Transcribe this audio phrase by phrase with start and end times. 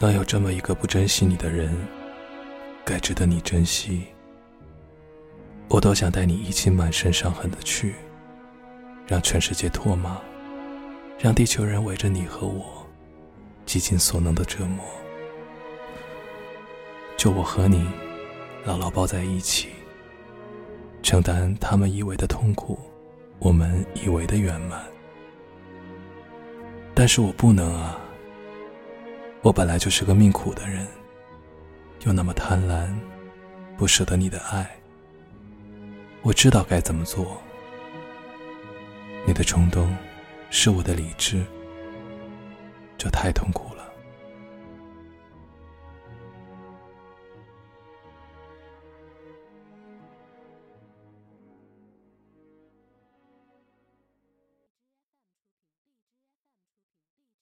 [0.00, 1.76] 能有这么一个不珍惜你的人，
[2.86, 4.06] 该值得你珍惜。
[5.68, 7.94] 我都想带你一起满身伤痕的去，
[9.06, 10.18] 让全世界唾骂，
[11.18, 12.86] 让地球人围着你和我，
[13.66, 14.82] 极尽所能的折磨。
[17.18, 17.86] 就我和你，
[18.64, 19.68] 牢牢抱在一起，
[21.02, 22.78] 承担他们以为的痛苦，
[23.38, 24.82] 我们以为的圆满。
[26.94, 28.00] 但是我不能啊！
[29.42, 30.86] 我本来就是个命苦的人，
[32.04, 32.94] 又那么贪婪，
[33.76, 34.70] 不舍得你的爱。
[36.20, 37.40] 我知道该怎么做。
[39.26, 39.96] 你的冲动，
[40.50, 41.42] 是我的理智，
[42.98, 43.89] 这太痛苦了。